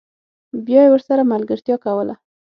بیا 0.65 0.79
یې 0.85 0.91
ورسره 0.93 1.23
ملګرتیا 1.33 1.75
کوله 1.85 2.15